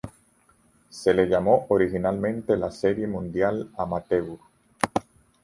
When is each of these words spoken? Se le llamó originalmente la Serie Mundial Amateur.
Se 0.89 1.13
le 1.13 1.27
llamó 1.27 1.67
originalmente 1.69 2.57
la 2.57 2.71
Serie 2.71 3.05
Mundial 3.05 3.69
Amateur. 3.77 4.39